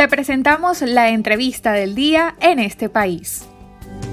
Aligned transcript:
Te 0.00 0.08
presentamos 0.08 0.80
la 0.80 1.10
entrevista 1.10 1.72
del 1.72 1.94
día 1.94 2.34
en 2.40 2.58
este 2.58 2.88
país. 2.88 3.46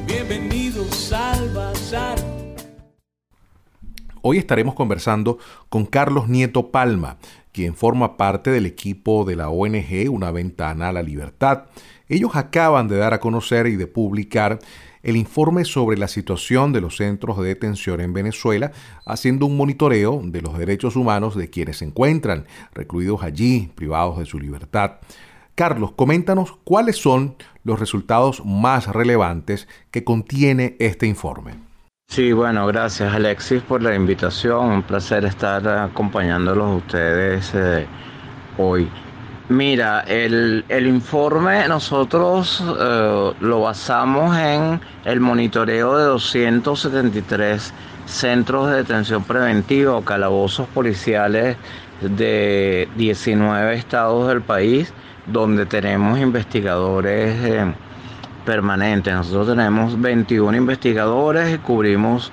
Bienvenidos 0.06 1.14
al 1.14 1.50
Bazar. 1.54 2.18
Hoy 4.22 4.38
estaremos 4.38 4.76
conversando 4.76 5.38
con 5.70 5.86
Carlos 5.86 6.28
Nieto 6.28 6.72
Palma, 6.72 7.20
quien 7.54 7.74
forma 7.74 8.18
parte 8.18 8.50
del 8.50 8.66
equipo 8.66 9.24
de 9.24 9.38
la 9.38 9.48
ONG 9.48 10.12
Una 10.12 10.32
Ventana 10.32 10.90
a 10.90 10.92
la 10.92 11.02
Libertad. 11.04 11.68
Ellos 12.10 12.32
acaban 12.34 12.90
de 12.90 12.98
dar 12.98 13.14
a 13.14 13.22
conocer 13.22 13.68
y 13.68 13.78
de 13.78 13.88
publicar 13.88 14.60
el 15.04 15.16
informe 15.16 15.64
sobre 15.64 15.96
la 15.96 16.10
situación 16.10 16.74
de 16.74 16.82
los 16.82 16.98
centros 16.98 17.38
de 17.38 17.48
detención 17.48 18.02
en 18.02 18.12
Venezuela, 18.12 18.74
haciendo 19.06 19.46
un 19.46 19.56
monitoreo 19.56 20.20
de 20.22 20.42
los 20.42 20.58
derechos 20.58 20.98
humanos 20.98 21.38
de 21.38 21.50
quienes 21.50 21.78
se 21.78 21.86
encuentran 21.86 22.46
recluidos 22.74 23.24
allí, 23.24 23.72
privados 23.74 24.20
de 24.20 24.26
su 24.26 24.38
libertad. 24.38 24.98
Carlos, 25.58 25.94
coméntanos 25.96 26.54
cuáles 26.64 26.98
son 26.98 27.36
los 27.64 27.80
resultados 27.80 28.46
más 28.46 28.86
relevantes 28.86 29.68
que 29.90 30.04
contiene 30.04 30.76
este 30.78 31.08
informe. 31.08 31.56
Sí, 32.10 32.32
bueno, 32.32 32.68
gracias 32.68 33.12
Alexis 33.12 33.64
por 33.64 33.82
la 33.82 33.96
invitación. 33.96 34.70
Un 34.70 34.84
placer 34.84 35.26
estar 35.26 35.68
acompañándolos 35.68 36.64
a 36.64 36.76
ustedes 36.76 37.52
eh, 37.56 37.88
hoy. 38.60 38.88
Mira, 39.50 40.02
el, 40.02 40.64
informe 40.70 41.68
nosotros 41.68 42.64
eh, 42.80 43.32
lo 43.40 43.62
basamos 43.62 44.38
en 44.38 44.80
el 45.06 45.20
monitoreo 45.20 45.98
de 45.98 46.04
273 46.04 47.74
centros 48.06 48.70
de 48.70 48.76
detención 48.76 49.24
preventiva 49.24 49.96
o 49.96 50.06
calabozos 50.06 50.68
policiales 50.68 51.58
de 52.02 52.88
19 52.96 53.74
estados 53.74 54.28
del 54.28 54.44
país 54.44 54.94
donde 55.28 55.66
tenemos 55.66 56.20
investigadores 56.20 57.36
eh, 57.44 57.74
permanentes. 58.46 59.14
Nosotros 59.14 59.50
tenemos 59.50 60.00
21 60.00 60.56
investigadores 60.58 61.60
cubrimos 61.60 62.32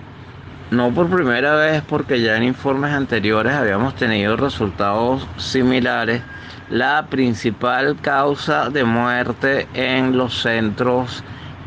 no 0.74 0.92
por 0.92 1.08
primera 1.08 1.54
vez, 1.54 1.84
porque 1.88 2.20
ya 2.20 2.36
en 2.36 2.44
informes 2.44 2.92
anteriores 2.92 3.54
habíamos 3.54 3.96
tenido 3.96 4.36
resultados 4.36 5.28
similares. 5.38 6.22
La 6.70 7.06
principal 7.06 7.96
causa 8.02 8.70
de 8.70 8.84
muerte 8.84 9.68
en 9.76 10.18
los 10.18 10.42
centros 10.42 11.24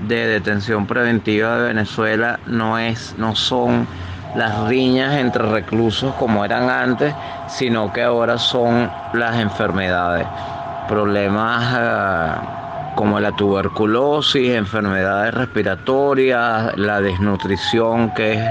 de 0.09 0.27
detención 0.27 0.87
preventiva 0.87 1.57
de 1.59 1.69
Venezuela 1.69 2.41
no 2.47 2.79
es, 2.79 3.15
no 3.17 3.37
son 3.37 3.87
las 4.35 4.67
riñas 4.69 5.15
entre 5.15 5.45
reclusos 5.45 6.13
como 6.15 6.45
eran 6.45 6.69
antes, 6.69 7.15
sino 7.47 7.93
que 7.93 8.03
ahora 8.03 8.39
son 8.39 8.91
las 9.13 9.37
enfermedades, 9.37 10.27
problemas 10.89 11.75
eh, 11.79 12.95
como 12.97 13.21
la 13.21 13.31
tuberculosis, 13.33 14.51
enfermedades 14.51 15.33
respiratorias, 15.33 16.77
la 16.77 17.01
desnutrición 17.01 18.11
que 18.11 18.33
es 18.33 18.43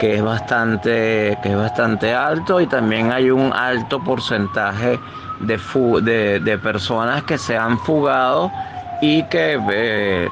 que 0.00 0.14
es 0.16 0.22
bastante, 0.22 1.38
que 1.42 1.50
es 1.50 1.56
bastante 1.56 2.14
alto 2.14 2.58
y 2.58 2.66
también 2.66 3.12
hay 3.12 3.30
un 3.30 3.52
alto 3.52 4.02
porcentaje 4.02 4.98
de, 5.40 6.40
de, 6.42 6.58
personas 6.58 7.22
que 7.24 7.36
se 7.36 7.56
han 7.58 7.78
fugado 7.78 8.50
y 9.02 9.22
que 9.24 10.30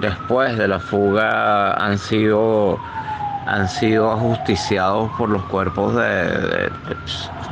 después 0.00 0.58
de 0.58 0.68
la 0.68 0.80
fuga 0.80 1.72
han 1.72 1.96
sido, 1.96 2.78
han 3.46 3.68
sido 3.68 4.12
ajusticiados 4.12 5.10
por 5.16 5.30
los 5.30 5.42
cuerpos 5.44 5.94
de, 5.96 6.70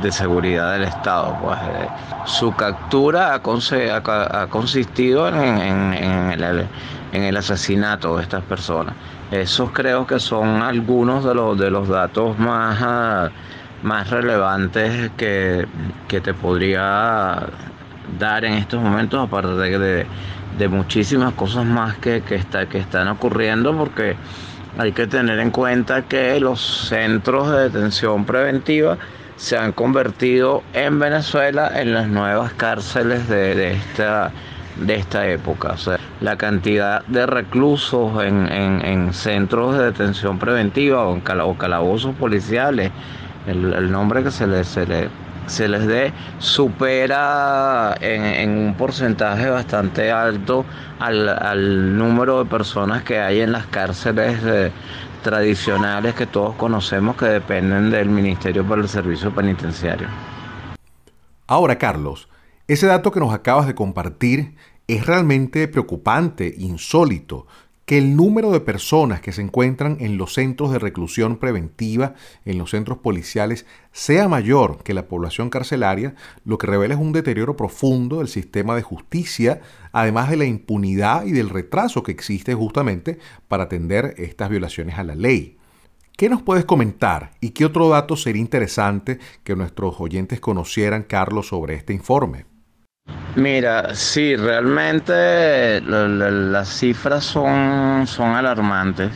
de 0.03 0.11
seguridad 0.11 0.73
del 0.73 0.83
Estado. 0.83 1.35
Pues, 1.41 1.57
eh, 1.61 1.89
su 2.25 2.53
captura 2.53 3.33
ha, 3.33 4.43
ha 4.43 4.47
consistido 4.47 5.27
en, 5.29 5.35
en, 5.35 6.69
en 7.11 7.23
el 7.23 7.37
asesinato 7.37 8.17
de 8.17 8.23
estas 8.23 8.43
personas. 8.43 8.93
Esos 9.33 9.71
creo 9.71 10.05
que 10.05 10.19
son 10.19 10.61
algunos 10.61 11.25
de 11.25 11.33
los, 11.33 11.57
de 11.57 11.71
los 11.71 11.87
datos 11.87 12.37
más, 12.37 12.77
ah, 12.83 13.29
más 13.81 14.11
relevantes 14.11 15.09
que, 15.17 15.65
te 16.07 16.33
podría 16.35 17.47
dar 18.19 18.45
en 18.45 18.53
estos 18.53 18.79
momentos, 18.79 19.27
aparte 19.27 19.55
de, 19.55 20.05
de 20.59 20.67
muchísimas 20.67 21.33
cosas 21.33 21.65
más 21.65 21.97
que, 21.97 22.21
que, 22.21 22.35
está, 22.35 22.67
que 22.67 22.77
están 22.77 23.07
ocurriendo, 23.07 23.75
porque 23.75 24.15
hay 24.77 24.91
que 24.91 25.07
tener 25.07 25.39
en 25.39 25.49
cuenta 25.49 26.03
que 26.03 26.39
los 26.39 26.61
centros 26.87 27.49
de 27.49 27.69
detención 27.69 28.25
preventiva 28.25 28.99
se 29.35 29.57
han 29.57 29.71
convertido 29.71 30.61
en 30.73 30.99
Venezuela 30.99 31.71
en 31.73 31.95
las 31.95 32.07
nuevas 32.07 32.53
cárceles 32.53 33.27
de, 33.27 33.55
de 33.55 33.71
esta 33.73 34.31
de 34.77 34.95
esta 34.95 35.27
época. 35.27 35.73
O 35.73 36.23
la 36.23 36.37
cantidad 36.37 37.03
de 37.05 37.25
reclusos 37.25 38.23
en, 38.23 39.13
centros 39.13 39.77
de 39.77 39.85
detención 39.85 40.39
preventiva 40.39 41.03
o, 41.05 41.13
en 41.15 41.21
calabozos 41.21 42.15
policiales, 42.15 42.91
el, 43.47 43.91
nombre 43.91 44.23
que 44.23 44.31
se 44.31 44.47
les, 44.47 44.67
se, 44.67 45.09
se 45.47 45.67
les 45.67 45.87
dé, 45.87 46.13
supera 46.39 47.95
en, 47.99 48.49
un 48.57 48.75
porcentaje 48.75 49.49
bastante 49.49 50.11
alto 50.11 50.65
al, 50.99 51.97
número 51.97 52.43
de 52.43 52.49
personas 52.49 53.03
que 53.03 53.19
hay 53.19 53.41
en 53.41 53.51
las 53.51 53.65
cárceles 53.67 54.71
tradicionales 55.23 56.13
que 56.13 56.27
todos 56.27 56.55
conocemos 56.55 57.15
que 57.15 57.25
dependen 57.25 57.89
del 57.89 58.09
Ministerio 58.09 58.63
para 58.67 58.81
el 58.81 58.89
Servicio 58.89 59.33
Penitenciario. 59.33 60.07
Ahora, 61.47 61.77
Carlos, 61.77 62.29
ese 62.67 62.87
dato 62.87 63.11
que 63.11 63.19
nos 63.19 63.33
acabas 63.33 63.67
de 63.67 63.75
compartir 63.75 64.55
es 64.87 65.05
realmente 65.05 65.67
preocupante, 65.67 66.53
insólito. 66.57 67.47
que 67.85 67.97
el 67.97 68.15
número 68.15 68.51
de 68.51 68.61
personas 68.61 69.19
que 69.19 69.33
se 69.33 69.41
encuentran 69.41 69.97
en 69.99 70.17
los 70.17 70.33
centros 70.33 70.71
de 70.71 70.79
reclusión 70.79 71.35
preventiva, 71.35 72.13
en 72.45 72.57
los 72.57 72.69
centros 72.69 72.99
policiales, 72.99 73.65
sea 73.91 74.29
mayor 74.29 74.81
que 74.83 74.93
la 74.93 75.09
población 75.09 75.49
carcelaria, 75.49 76.15
lo 76.45 76.57
que 76.57 76.67
revela 76.67 76.93
es 76.93 76.99
un 77.01 77.11
deterioro 77.11 77.57
profundo 77.57 78.19
del 78.19 78.29
sistema 78.29 78.73
de 78.77 78.83
justicia, 78.83 79.59
además 79.91 80.29
de 80.29 80.37
la 80.37 80.45
impunidad 80.45 81.25
y 81.25 81.33
del 81.33 81.49
retraso 81.49 82.03
que 82.03 82.13
existe 82.13 82.53
justamente 82.53 83.19
para 83.49 83.63
atender 83.65 84.15
estas 84.17 84.49
violaciones 84.49 84.97
a 84.97 85.03
la 85.03 85.15
ley. 85.15 85.57
¿Qué 86.15 86.29
nos 86.29 86.41
puedes 86.41 86.63
comentar 86.63 87.31
y 87.41 87.49
qué 87.49 87.65
otro 87.65 87.89
dato 87.89 88.15
sería 88.15 88.41
interesante 88.41 89.19
que 89.43 89.57
nuestros 89.57 89.99
oyentes 89.99 90.39
conocieran, 90.39 91.03
Carlos, 91.03 91.47
sobre 91.47 91.73
este 91.75 91.91
informe? 91.91 92.52
Mira, 93.35 93.95
sí, 93.95 94.35
realmente 94.35 95.81
las 95.81 96.69
cifras 96.69 97.23
son, 97.23 98.05
son 98.05 98.35
alarmantes. 98.35 99.09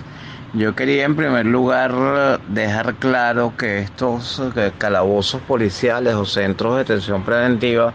Yo 0.54 0.74
quería 0.76 1.06
en 1.06 1.16
primer 1.16 1.46
lugar 1.46 2.40
dejar 2.48 2.96
claro 2.96 3.54
que 3.56 3.78
estos 3.80 4.42
calabozos 4.80 5.40
policiales 5.42 6.16
o 6.16 6.26
centros 6.26 6.74
de 6.74 6.80
detención 6.80 7.22
preventiva 7.22 7.94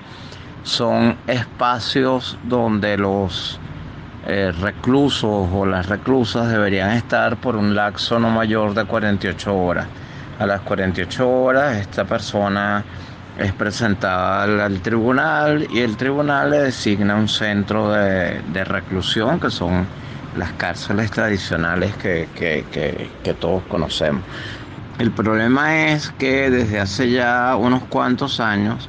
son 0.62 1.16
espacios 1.26 2.38
donde 2.44 2.96
los 2.98 3.58
eh, 4.28 4.52
reclusos 4.60 5.48
o 5.52 5.66
las 5.66 5.88
reclusas 5.88 6.48
deberían 6.48 6.92
estar 6.92 7.36
por 7.38 7.56
un 7.56 7.74
lapso 7.74 8.20
no 8.20 8.30
mayor 8.30 8.74
de 8.74 8.84
48 8.84 9.56
horas. 9.56 9.88
A 10.38 10.46
las 10.46 10.60
48 10.60 11.28
horas 11.28 11.78
esta 11.78 12.04
persona 12.04 12.84
es 13.38 13.52
presentada 13.52 14.42
al, 14.42 14.80
tribunal 14.80 15.66
y 15.72 15.80
el 15.80 15.96
tribunal 15.96 16.50
le 16.50 16.58
designa 16.58 17.16
un 17.16 17.28
centro 17.28 17.90
de, 17.90 18.64
reclusión 18.64 19.40
que 19.40 19.50
son 19.50 19.86
las 20.36 20.52
cárceles 20.52 21.10
tradicionales 21.10 21.94
que, 21.96 22.28
que, 22.34 23.34
todos 23.34 23.62
conocemos. 23.64 24.22
El 24.98 25.10
problema 25.10 25.88
es 25.88 26.10
que 26.18 26.50
desde 26.50 26.78
hace 26.78 27.10
ya 27.10 27.56
unos 27.56 27.82
cuantos 27.84 28.40
años, 28.40 28.88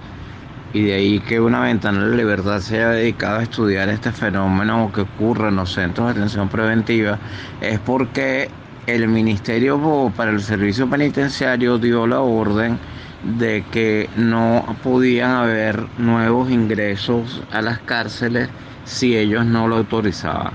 y 0.74 0.84
de 0.84 0.94
ahí 0.94 1.20
que 1.20 1.40
una 1.40 1.62
ventana 1.62 2.06
de 2.06 2.16
libertad 2.16 2.60
se 2.60 2.78
haya 2.78 2.90
dedicado 2.90 3.40
a 3.40 3.44
estudiar 3.44 3.90
este 3.90 4.12
fenómeno 4.12 4.92
que 4.94 5.02
ocurre 5.02 5.50
en 5.50 5.56
los 5.56 5.74
centros 5.74 6.08
de 6.08 6.20
atención 6.20 6.50
preventiva, 6.50 7.20
es 7.62 7.80
porque 7.80 8.50
el 8.88 9.08
Ministerio 9.08 10.12
para 10.16 10.32
el 10.32 10.42
Servicio 10.42 10.90
Penitenciario 10.90 11.78
dio 11.78 12.06
la 12.08 12.20
orden 12.22 12.78
de 13.24 13.64
que 13.72 14.10
no 14.18 14.66
podían 14.84 15.32
haber 15.32 15.86
nuevos 15.98 16.52
ingresos 16.52 17.42
a 17.52 17.62
las 17.62 17.80
cárceles 17.80 18.50
si 18.84 19.18
ellos 19.18 19.46
no 19.46 19.68
lo 19.68 19.78
autorizaban. 19.78 20.54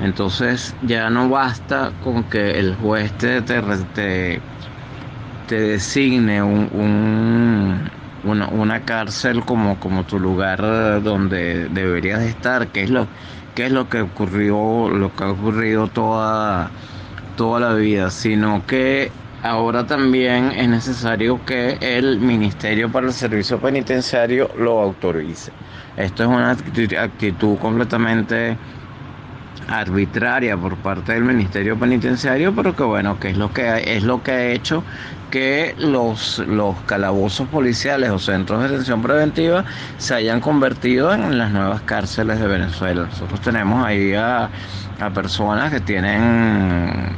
Entonces 0.00 0.74
ya 0.82 1.10
no 1.10 1.28
basta 1.28 1.92
con 2.04 2.24
que 2.24 2.58
el 2.58 2.74
juez 2.76 3.12
te, 3.18 3.40
te, 3.42 4.40
designe 5.48 6.42
un, 6.42 7.90
una, 8.24 8.80
cárcel 8.80 9.44
como, 9.44 9.78
como 9.80 10.04
tu 10.04 10.18
lugar 10.18 10.60
donde 11.02 11.68
deberías 11.68 12.22
estar, 12.22 12.68
que 12.68 12.84
es 12.84 12.90
lo, 12.90 13.08
que 13.54 13.66
es 13.66 13.72
lo 13.72 13.88
que 13.88 14.02
ocurrió, 14.02 14.88
lo 14.88 15.14
que 15.16 15.24
ha 15.24 15.30
ocurrido 15.30 15.88
toda, 15.88 16.70
toda 17.38 17.60
la 17.60 17.74
vida, 17.74 18.10
sino 18.10 18.66
que 18.66 19.12
ahora 19.44 19.86
también 19.86 20.50
es 20.50 20.68
necesario 20.68 21.40
que 21.46 21.78
el 21.80 22.18
Ministerio 22.18 22.90
para 22.90 23.06
el 23.06 23.12
Servicio 23.12 23.60
Penitenciario 23.60 24.50
lo 24.58 24.80
autorice. 24.80 25.52
Esto 25.96 26.24
es 26.24 26.28
una 26.28 26.50
actitud 26.50 27.56
completamente 27.58 28.56
arbitraria 29.68 30.56
por 30.56 30.76
parte 30.76 31.12
del 31.12 31.24
Ministerio 31.24 31.78
Penitenciario, 31.78 32.54
pero 32.54 32.74
que 32.74 32.82
bueno, 32.82 33.18
que 33.20 33.30
es 33.30 33.36
lo 33.36 33.52
que 33.52 33.96
es 33.96 34.02
lo 34.02 34.22
que 34.22 34.30
ha 34.30 34.46
hecho 34.50 34.82
que 35.30 35.74
los, 35.78 36.38
los 36.38 36.74
calabozos 36.86 37.48
policiales 37.48 38.10
o 38.10 38.18
centros 38.18 38.62
de 38.62 38.68
detención 38.68 39.02
preventiva 39.02 39.64
se 39.98 40.14
hayan 40.14 40.40
convertido 40.40 41.12
en 41.12 41.36
las 41.36 41.50
nuevas 41.50 41.82
cárceles 41.82 42.40
de 42.40 42.46
Venezuela. 42.46 43.02
Nosotros 43.02 43.40
tenemos 43.42 43.84
ahí 43.84 44.14
a, 44.14 44.48
a 45.00 45.10
personas 45.10 45.70
que 45.70 45.80
tienen 45.80 47.10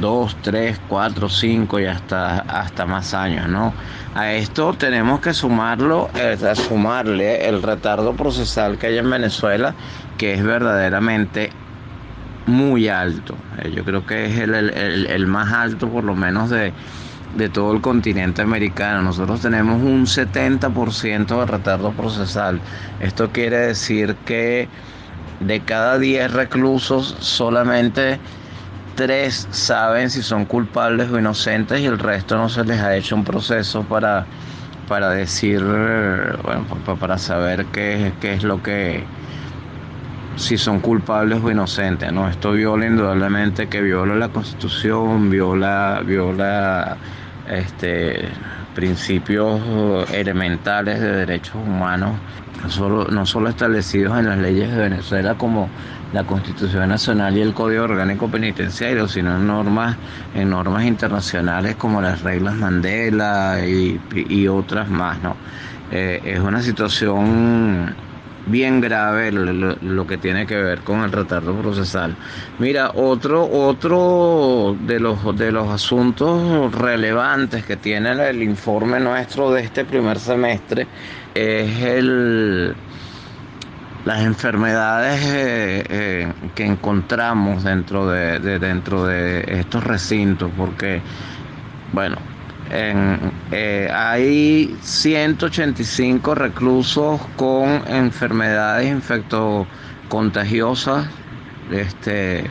dos, 0.00 0.36
tres, 0.42 0.80
cuatro, 0.88 1.28
cinco 1.28 1.80
y 1.80 1.86
hasta, 1.86 2.40
hasta 2.40 2.86
más 2.86 3.14
años, 3.14 3.48
¿no? 3.48 3.72
A 4.14 4.32
esto 4.32 4.74
tenemos 4.74 5.20
que 5.20 5.32
sumarlo, 5.32 6.10
sumarle 6.54 7.48
el 7.48 7.62
retardo 7.62 8.14
procesal 8.14 8.78
que 8.78 8.88
hay 8.88 8.98
en 8.98 9.10
Venezuela, 9.10 9.74
que 10.18 10.34
es 10.34 10.42
verdaderamente 10.42 11.50
muy 12.46 12.88
alto. 12.88 13.34
Eh, 13.58 13.72
yo 13.74 13.84
creo 13.84 14.04
que 14.06 14.26
es 14.26 14.38
el, 14.38 15.26
más 15.26 15.52
alto 15.52 15.88
por 15.88 16.04
lo 16.04 16.14
menos 16.14 16.50
de, 16.50 16.72
de 17.36 17.48
todo 17.48 17.72
el 17.72 17.80
continente 17.80 18.42
americano. 18.42 19.02
Nosotros 19.02 19.40
tenemos 19.40 19.80
un 19.82 20.06
70% 20.06 21.40
de 21.40 21.46
retardo 21.46 21.92
procesal. 21.92 22.60
Esto 23.00 23.30
quiere 23.30 23.58
decir 23.58 24.16
que 24.26 24.68
de 25.40 25.60
cada 25.60 25.98
10 25.98 26.32
reclusos 26.32 27.16
solamente 27.20 28.18
tres 28.94 29.48
saben 29.50 30.10
si 30.10 30.22
son 30.22 30.44
culpables 30.44 31.10
o 31.10 31.18
inocentes 31.18 31.80
y 31.80 31.86
el 31.86 31.98
resto 31.98 32.36
no 32.36 32.48
se 32.48 32.64
les 32.64 32.80
ha 32.80 32.94
hecho 32.96 33.16
un 33.16 33.24
proceso 33.24 33.82
para, 33.84 34.26
para 34.88 35.10
decir, 35.10 35.62
bueno, 35.62 36.66
para 36.98 37.18
saber 37.18 37.66
qué, 37.66 38.12
qué 38.20 38.34
es 38.34 38.42
lo 38.42 38.62
que, 38.62 39.04
si 40.36 40.56
son 40.56 40.80
culpables 40.80 41.40
o 41.42 41.50
inocentes, 41.50 42.12
¿no? 42.12 42.28
Esto 42.28 42.52
viola 42.52 42.86
indudablemente 42.86 43.68
que 43.68 43.80
viola 43.82 44.14
la 44.14 44.28
constitución, 44.28 45.30
viola, 45.30 46.02
viola 46.04 46.96
este 47.48 48.28
principios 48.74 49.60
elementales 50.12 51.00
de 51.00 51.12
derechos 51.12 51.56
humanos, 51.56 52.12
no 52.62 52.70
solo, 52.70 53.04
no 53.08 53.26
solo 53.26 53.48
establecidos 53.48 54.18
en 54.18 54.26
las 54.26 54.38
leyes 54.38 54.70
de 54.70 54.78
Venezuela 54.78 55.34
como 55.36 55.68
la 56.12 56.24
Constitución 56.24 56.88
Nacional 56.88 57.36
y 57.36 57.40
el 57.40 57.54
Código 57.54 57.84
Orgánico 57.84 58.28
Penitenciario, 58.28 59.08
sino 59.08 59.36
en 59.36 59.46
normas, 59.46 59.96
en 60.34 60.50
normas 60.50 60.84
internacionales 60.84 61.76
como 61.76 62.02
las 62.02 62.22
reglas 62.22 62.54
Mandela 62.54 63.58
y, 63.66 64.46
otras 64.48 64.88
más. 64.88 65.20
¿no? 65.22 65.36
Eh, 65.90 66.20
es 66.24 66.40
una 66.40 66.60
situación 66.62 67.94
bien 68.46 68.80
grave 68.80 69.30
lo, 69.32 70.06
que 70.06 70.18
tiene 70.18 70.46
que 70.46 70.56
ver 70.56 70.80
con 70.80 71.00
el 71.02 71.12
retardo 71.12 71.54
procesal. 71.54 72.16
Mira, 72.58 72.90
otro, 72.94 73.48
otro 73.50 74.76
de 74.86 74.98
los 75.00 75.36
de 75.36 75.52
los 75.52 75.68
asuntos 75.68 76.74
relevantes 76.74 77.64
que 77.64 77.76
tiene 77.76 78.12
el 78.28 78.42
informe 78.42 79.00
nuestro 79.00 79.52
de 79.52 79.62
este 79.62 79.84
primer 79.84 80.18
semestre 80.18 80.86
es 81.34 81.82
el 81.82 82.74
las 84.04 84.22
enfermedades 84.22 85.22
eh, 85.24 85.84
eh, 85.88 86.32
que 86.54 86.64
encontramos 86.66 87.62
dentro 87.62 88.08
de, 88.08 88.40
dentro 88.58 89.06
de 89.06 89.44
estos 89.46 89.84
recintos, 89.84 90.50
porque, 90.56 91.00
bueno, 91.92 92.16
eh, 92.74 93.90
hay 93.92 94.74
185 94.80 96.34
reclusos 96.34 97.20
con 97.36 97.86
enfermedades 97.86 98.88
infectocontagiosas 98.88 101.06
este, 101.70 102.50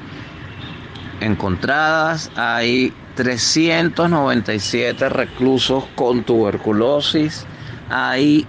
encontradas, 1.22 2.30
hay 2.36 2.94
397 3.16 5.10
reclusos 5.10 5.86
con 5.96 6.24
tuberculosis, 6.24 7.48
hay 7.90 8.46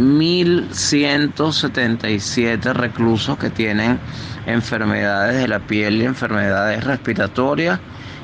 1.177 0.00 2.72
reclusos 2.72 3.38
que 3.38 3.50
tienen 3.50 4.00
enfermedades 4.46 5.36
de 5.36 5.46
la 5.48 5.60
piel 5.60 6.02
y 6.02 6.06
enfermedades 6.06 6.82
respiratorias 6.84 7.78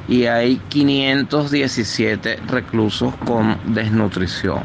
y 0.09 0.27
hay 0.27 0.57
517 0.69 2.37
reclusos 2.47 3.15
con 3.25 3.59
desnutrición. 3.75 4.63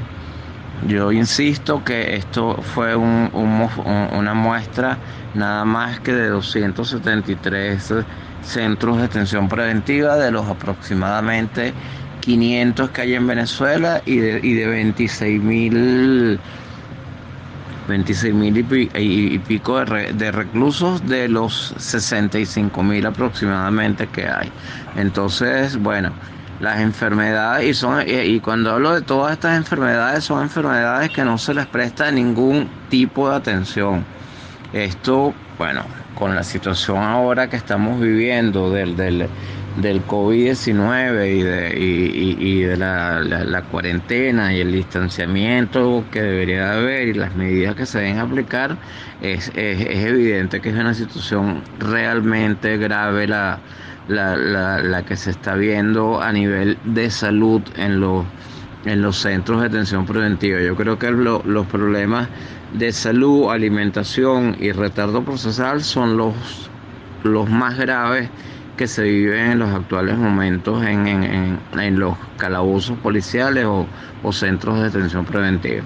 Yo 0.88 1.12
insisto 1.12 1.84
que 1.84 2.16
esto 2.16 2.62
fue 2.62 2.96
una 2.96 4.34
muestra 4.34 4.98
nada 5.34 5.66
más 5.66 6.00
que 6.00 6.14
de 6.14 6.28
273 6.30 7.94
centros 8.42 8.98
de 8.98 9.04
atención 9.04 9.50
preventiva 9.50 10.18
de 10.18 10.32
los 10.32 10.48
aproximadamente 10.48 11.74
500 12.22 12.90
que 12.92 13.02
hay 13.02 13.14
en 13.16 13.28
Venezuela 13.28 14.02
y 14.06 14.18
de, 14.18 14.40
y 14.42 14.54
de 14.54 14.68
26 14.68 15.42
mil 15.42 16.40
26 17.90 18.34
mil 18.34 18.58
y, 18.96 19.40
pico 19.40 19.84
de, 19.84 20.32
reclusos 20.32 21.06
de 21.08 21.28
los 21.28 21.74
65 21.78 22.84
mil 22.84 23.06
aproximadamente 23.06 24.08
que 24.08 24.28
hay. 24.28 24.50
Entonces, 24.96 25.78
bueno, 25.78 26.12
las 26.60 26.80
enfermedades, 26.80 27.68
y, 27.68 27.74
son, 27.74 28.04
y, 28.08 28.40
cuando 28.40 28.72
hablo 28.72 28.94
de 28.94 29.02
todas 29.02 29.34
estas 29.34 29.58
enfermedades, 29.58 30.24
son 30.24 30.44
enfermedades 30.44 31.10
que 31.10 31.26
no 31.26 31.38
se 31.38 31.54
les 31.54 31.66
presta 31.66 32.12
ningún 32.12 32.70
tipo 32.90 33.30
de 33.30 33.36
atención. 33.36 34.06
Esto, 34.72 35.34
bueno, 35.58 35.84
con 36.16 36.36
la 36.36 36.44
situación 36.44 37.00
ahora 37.00 37.50
que 37.50 37.56
estamos 37.56 38.00
viviendo 38.00 38.72
del, 38.72 38.96
del, 38.96 39.28
del 39.82 40.06
COVID-19 40.06 41.38
y 41.38 41.42
de, 41.44 41.74
y, 41.78 42.62
de 42.62 42.78
la, 42.78 43.64
cuarentena 43.72 44.54
y 44.54 44.62
el 44.62 44.72
distanciamiento 44.72 46.04
que 46.12 46.22
debería 46.22 46.74
haber 46.74 47.08
y 47.08 47.14
las 47.14 47.36
medidas 47.36 47.76
que 47.76 47.86
se 47.86 48.00
deben 48.00 48.20
aplicar, 48.20 48.78
es, 49.22 49.52
evidente 49.56 50.62
que 50.62 50.70
es 50.70 50.76
una 50.76 50.94
situación 50.94 51.62
realmente 51.80 52.78
grave 52.78 53.28
la, 53.28 53.60
la, 54.08 55.04
que 55.06 55.16
se 55.16 55.32
está 55.32 55.56
viendo 55.56 56.22
a 56.22 56.32
nivel 56.32 56.78
de 56.86 57.10
salud 57.10 57.62
en 57.76 58.00
los, 58.00 58.26
en 58.86 59.02
los 59.02 59.18
centros 59.18 59.62
de 59.62 59.68
atención 59.68 60.06
preventiva. 60.06 60.60
Yo 60.62 60.76
creo 60.76 60.98
que 60.98 61.12
los 61.12 61.68
problemas 61.68 62.28
de 62.74 62.92
salud, 62.92 63.52
alimentación 63.52 64.56
y 64.60 64.72
retardo 64.72 65.24
procesal 65.24 65.82
son 65.84 66.18
los, 66.18 66.70
los 67.24 67.50
más 67.50 67.78
graves 67.78 68.30
que 68.80 68.88
se 68.88 69.04
viven 69.04 69.52
en 69.52 69.60
los 69.60 69.72
actuales 69.72 70.18
momentos 70.18 70.82
en, 70.86 71.06
en, 71.06 72.00
los 72.00 72.18
calabozos 72.38 72.98
policiales 73.00 73.66
o, 73.66 73.86
o 74.24 74.32
centros 74.32 74.78
de 74.78 74.86
detención 74.86 75.26
preventiva. 75.26 75.84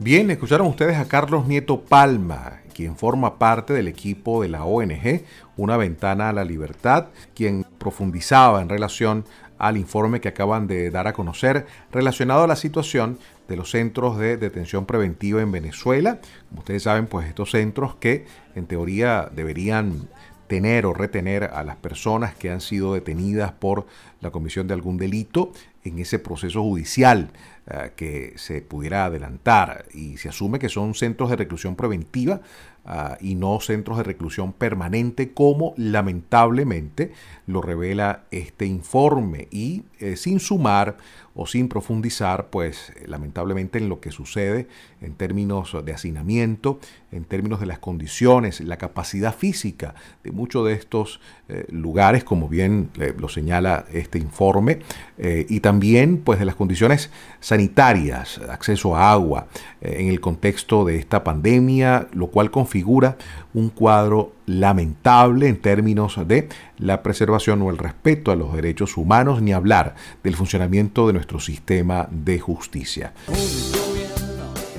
Bien, 0.00 0.32
escucharon 0.32 0.66
ustedes 0.66 0.96
a 0.96 1.06
Carlos 1.06 1.46
Nieto 1.46 1.80
Palma, 1.82 2.54
quien 2.74 2.96
forma 2.96 3.38
parte 3.38 3.72
del 3.72 3.86
equipo 3.86 4.42
de 4.42 4.48
la 4.48 4.64
ONG 4.64 5.22
Una 5.56 5.76
Ventana 5.76 6.30
a 6.30 6.32
la 6.32 6.42
Libertad, 6.42 7.06
quien 7.36 7.64
profundizaba 7.78 8.60
en 8.62 8.68
relación 8.68 9.24
al 9.60 9.76
informe 9.76 10.20
que 10.20 10.28
acaban 10.28 10.66
de 10.66 10.90
dar 10.90 11.06
a 11.06 11.12
conocer 11.12 11.66
relacionado 11.92 12.44
a 12.44 12.46
la 12.46 12.56
situación 12.56 13.18
de 13.46 13.56
los 13.56 13.70
centros 13.70 14.16
de 14.18 14.38
detención 14.38 14.86
preventiva 14.86 15.42
en 15.42 15.52
Venezuela. 15.52 16.18
Como 16.48 16.60
ustedes 16.60 16.84
saben, 16.84 17.06
pues 17.06 17.28
estos 17.28 17.50
centros 17.50 17.94
que 17.96 18.24
en 18.54 18.66
teoría 18.66 19.30
deberían 19.30 20.08
tener 20.46 20.86
o 20.86 20.94
retener 20.94 21.44
a 21.44 21.62
las 21.62 21.76
personas 21.76 22.34
que 22.34 22.50
han 22.50 22.60
sido 22.60 22.94
detenidas 22.94 23.52
por 23.52 23.86
la 24.20 24.30
comisión 24.30 24.66
de 24.66 24.74
algún 24.74 24.96
delito 24.96 25.52
en 25.84 25.98
ese 25.98 26.18
proceso 26.18 26.62
judicial 26.62 27.30
eh, 27.66 27.92
que 27.94 28.32
se 28.36 28.62
pudiera 28.62 29.04
adelantar 29.04 29.84
y 29.92 30.16
se 30.16 30.30
asume 30.30 30.58
que 30.58 30.68
son 30.68 30.94
centros 30.94 31.30
de 31.30 31.36
reclusión 31.36 31.76
preventiva 31.76 32.40
ah, 32.84 33.16
y 33.20 33.34
no 33.34 33.60
centros 33.60 33.98
de 33.98 34.04
reclusión 34.04 34.52
permanente 34.52 35.32
como 35.32 35.74
lamentablemente 35.76 37.12
lo 37.46 37.62
revela 37.62 38.24
este 38.30 38.66
informe. 38.66 39.48
Y 39.50 39.84
eh, 39.98 40.16
sin 40.16 40.40
sumar 40.40 40.96
o 41.34 41.46
sin 41.46 41.68
profundizar, 41.68 42.48
pues 42.50 42.92
lamentablemente 43.06 43.78
en 43.78 43.88
lo 43.88 44.00
que 44.00 44.10
sucede 44.10 44.66
en 45.00 45.14
términos 45.14 45.76
de 45.84 45.92
hacinamiento, 45.92 46.80
en 47.12 47.24
términos 47.24 47.60
de 47.60 47.66
las 47.66 47.78
condiciones, 47.78 48.60
la 48.60 48.78
capacidad 48.78 49.34
física 49.34 49.94
de 50.24 50.32
muchos 50.32 50.66
de 50.66 50.74
estos 50.74 51.20
eh, 51.48 51.66
lugares, 51.70 52.24
como 52.24 52.48
bien 52.48 52.90
eh, 52.98 53.14
lo 53.16 53.28
señala 53.28 53.86
este 53.92 54.18
informe, 54.18 54.80
y 55.18 55.60
también 55.60 56.18
pues 56.18 56.38
de 56.38 56.46
las 56.46 56.54
condiciones 56.54 57.10
sanitarias, 57.40 58.40
acceso 58.48 58.96
a 58.96 59.12
agua, 59.12 59.48
en 59.82 60.08
el 60.08 60.20
contexto 60.20 60.84
de 60.84 60.96
esta 60.96 61.24
pandemia, 61.24 62.08
lo 62.12 62.28
cual 62.28 62.50
configura 62.70 63.16
un 63.52 63.68
cuadro 63.68 64.32
lamentable 64.46 65.48
en 65.48 65.60
términos 65.60 66.16
de 66.28 66.48
la 66.78 67.02
preservación 67.02 67.62
o 67.62 67.70
el 67.70 67.78
respeto 67.78 68.30
a 68.30 68.36
los 68.36 68.54
derechos 68.54 68.96
humanos, 68.96 69.42
ni 69.42 69.52
hablar 69.52 69.96
del 70.22 70.36
funcionamiento 70.36 71.08
de 71.08 71.14
nuestro 71.14 71.40
sistema 71.40 72.06
de 72.12 72.38
justicia. 72.38 73.12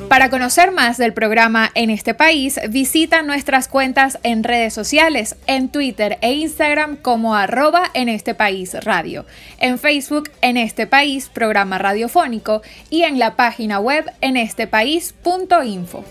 Para 0.07 0.29
conocer 0.29 0.71
más 0.71 0.97
del 0.97 1.13
programa 1.13 1.69
en 1.73 1.89
este 1.89 2.13
país, 2.13 2.61
visita 2.69 3.23
nuestras 3.23 3.67
cuentas 3.67 4.19
en 4.23 4.45
redes 4.45 4.73
sociales, 4.73 5.35
en 5.47 5.67
Twitter 5.67 6.17
e 6.21 6.31
Instagram 6.31 6.95
como 6.95 7.35
arroba 7.35 7.83
en 7.93 8.07
este 8.07 8.33
país 8.35 8.73
radio, 8.85 9.25
en 9.57 9.77
Facebook 9.77 10.29
en 10.41 10.55
este 10.55 10.87
país 10.87 11.27
programa 11.27 11.77
radiofónico 11.77 12.61
y 12.89 13.03
en 13.03 13.19
la 13.19 13.35
página 13.35 13.79
web 13.79 14.05
en 14.21 14.37
este 14.37 14.65
país.info. 14.67 16.05